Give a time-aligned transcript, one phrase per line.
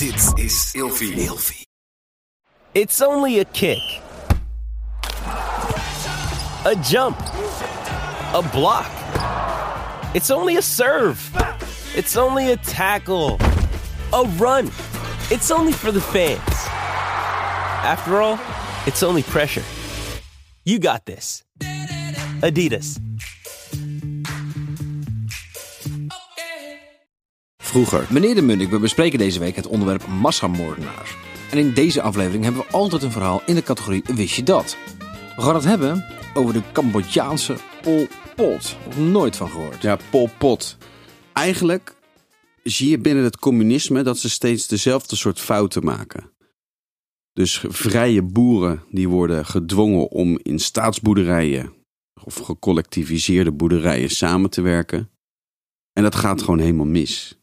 [0.00, 1.66] Dit is Ilfie.
[2.72, 3.82] It's only a kick.
[6.64, 7.18] A jump.
[8.32, 8.90] A block.
[10.14, 11.20] It's only a serve.
[11.94, 13.38] It's only a tackle.
[14.14, 14.70] A run.
[15.30, 16.40] It's only for the fans.
[17.84, 18.38] After all,
[18.86, 19.64] it's only pressure.
[20.64, 21.44] You got this.
[22.40, 22.98] Adidas.
[27.70, 28.06] Vroeger.
[28.08, 31.16] Meneer de Munnik, we bespreken deze week het onderwerp massamoordenaars.
[31.50, 34.76] En in deze aflevering hebben we altijd een verhaal in de categorie Wist je dat?
[35.36, 38.06] We gaan het hebben over de Cambodjaanse Pol
[38.36, 38.76] Pot.
[38.84, 39.82] Nog nooit van gehoord.
[39.82, 40.76] Ja, Pol Pot.
[41.32, 41.96] Eigenlijk
[42.62, 46.32] zie je binnen het communisme dat ze steeds dezelfde soort fouten maken.
[47.32, 51.72] Dus vrije boeren die worden gedwongen om in staatsboerderijen
[52.24, 55.10] of gecollectiviseerde boerderijen samen te werken.
[55.92, 57.39] En dat gaat gewoon helemaal mis.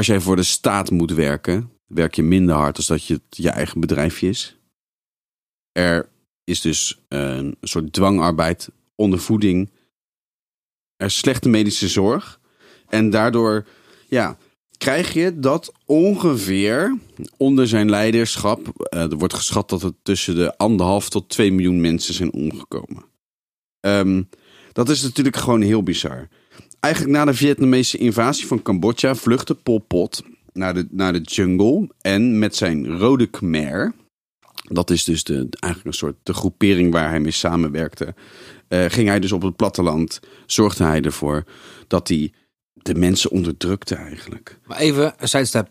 [0.00, 3.50] Als jij voor de staat moet werken, werk je minder hard als dat je je
[3.50, 4.56] eigen bedrijfje is.
[5.72, 6.08] Er
[6.44, 9.70] is dus een soort dwangarbeid, ondervoeding.
[10.96, 12.40] Er is slechte medische zorg.
[12.88, 13.66] En daardoor
[14.08, 14.36] ja,
[14.78, 16.98] krijg je dat ongeveer
[17.36, 18.68] onder zijn leiderschap.
[18.68, 23.04] eh, er wordt geschat dat het tussen de anderhalf tot 2 miljoen mensen zijn omgekomen.
[23.80, 24.22] Ehm,
[24.72, 26.28] dat is natuurlijk gewoon heel bizar.
[26.80, 31.88] Eigenlijk na de Vietnamese invasie van Cambodja vluchtte Pol Pot naar de, naar de jungle.
[32.00, 33.92] En met zijn rode Khmer,
[34.62, 38.14] dat is dus de, eigenlijk een soort de groepering waar hij mee samenwerkte,
[38.68, 41.44] eh, ging hij dus op het platteland, zorgde hij ervoor
[41.86, 42.32] dat hij
[42.72, 44.58] de mensen onderdrukte eigenlijk.
[44.66, 45.68] Maar even, een sidestep.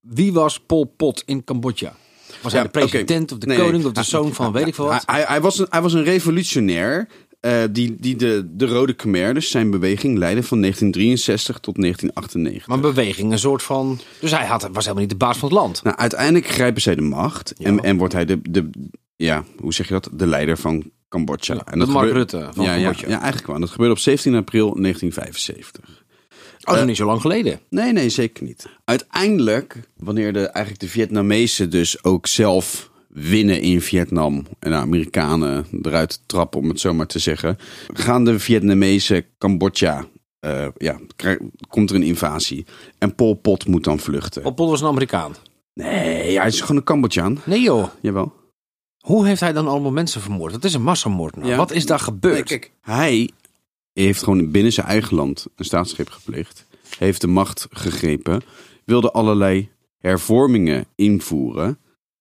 [0.00, 1.96] Wie was Pol Pot in Cambodja?
[2.42, 4.84] Was hij de president of de Nee, koning of de zoon van weet ik veel
[4.84, 5.02] wat?
[5.06, 7.08] Hij, hij was een, hij was een revolutionair
[7.44, 12.66] eh, die, die de, de Rode Khmer, dus zijn beweging, leidde van 1963 tot 1998.
[12.66, 14.00] Maar een beweging, een soort van...
[14.20, 15.82] Dus hij had, was helemaal niet de baas van het land.
[15.82, 18.70] Nou, uiteindelijk grijpen zij de macht en, en wordt hij de, de,
[19.16, 21.54] ja, hoe zeg je dat, de leider van Cambodja.
[21.54, 23.08] Ja, en de Mark gebeurde- Rutte van ja, ja, Cambodja.
[23.08, 23.54] Ja, eigenlijk wel.
[23.54, 26.02] En Dat gebeurde op 17 april 1975.
[26.60, 27.60] Oh, dat is niet zo lang geleden.
[27.70, 28.66] Nee, nee, zeker niet.
[28.84, 35.66] Uiteindelijk, wanneer de, eigenlijk de Vietnamezen dus ook zelf winnen in Vietnam en de Amerikanen
[35.82, 37.58] eruit trappen, om het zo maar te zeggen,
[37.92, 40.06] gaan de Vietnamezen Cambodja,
[40.40, 41.38] eh, ja, krijg-
[41.68, 42.64] komt er een invasie.
[42.98, 44.42] En Pol Pot moet dan vluchten.
[44.42, 45.34] Pol Pot was een Amerikaan.
[45.74, 47.40] Nee, hij is gewoon een Cambodjaan.
[47.44, 47.88] Nee joh.
[48.00, 48.32] Jawel.
[48.98, 50.52] Hoe heeft hij dan allemaal mensen vermoord?
[50.52, 51.48] Dat is een massamoordenaar.
[51.48, 51.56] Ja.
[51.56, 52.34] Wat is daar gebeurd?
[52.34, 53.30] Nee, kijk, hij
[53.92, 56.66] heeft gewoon binnen zijn eigen land een staatsgreep gepleegd.
[56.98, 58.40] Heeft de macht gegrepen.
[58.84, 61.78] Wilde allerlei hervormingen invoeren.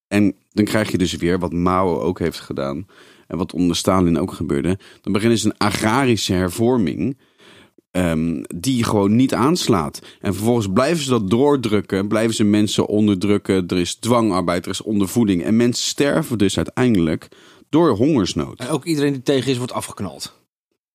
[0.07, 2.87] En dan krijg je dus weer wat Mao ook heeft gedaan.
[3.27, 4.77] En wat onder Stalin ook gebeurde.
[5.01, 7.17] Dan beginnen ze een agrarische hervorming.
[7.91, 10.01] ehm, die gewoon niet aanslaat.
[10.21, 12.07] En vervolgens blijven ze dat doordrukken.
[12.07, 13.67] Blijven ze mensen onderdrukken.
[13.67, 15.43] Er is dwangarbeid, er is ondervoeding.
[15.43, 17.27] En mensen sterven dus uiteindelijk
[17.69, 18.59] door hongersnood.
[18.59, 20.41] En ook iedereen die tegen is, wordt afgeknald.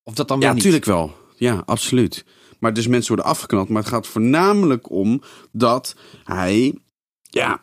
[0.02, 1.12] Of dat dan weer Ja, natuurlijk wel.
[1.36, 2.24] Ja, absoluut.
[2.58, 3.68] Maar dus mensen worden afgeknald.
[3.68, 6.78] Maar het gaat voornamelijk om dat hij
[7.22, 7.60] ja,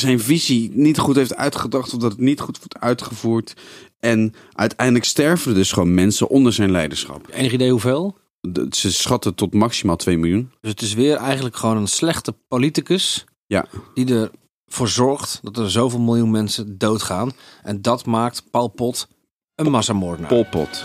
[0.00, 1.94] zijn visie niet goed heeft uitgedacht.
[1.94, 3.54] Of dat het niet goed wordt uitgevoerd.
[3.98, 7.26] En uiteindelijk sterven er dus gewoon mensen onder zijn leiderschap.
[7.30, 8.16] Enig idee hoeveel?
[8.40, 10.50] De- Ze schatten tot maximaal 2 miljoen.
[10.60, 14.28] Dus het is weer eigenlijk gewoon een slechte politicus Ja, die
[14.68, 17.32] ervoor zorgt dat er zoveel miljoen mensen doodgaan.
[17.62, 19.08] En dat maakt Paul Pot
[19.54, 20.30] een massamoordenaar.
[20.30, 20.84] Pol Pot.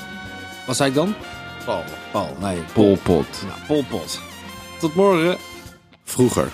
[0.68, 1.13] Wat zei ik dan?
[1.66, 1.84] Paul.
[2.12, 2.57] Paul, nee.
[2.74, 3.28] Pol Pot.
[3.47, 4.19] Nou, Pol Pot.
[4.79, 5.38] Tot morgen.
[6.03, 6.51] Vroeger.